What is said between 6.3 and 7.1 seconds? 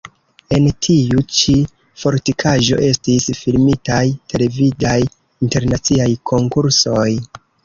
konkursoj.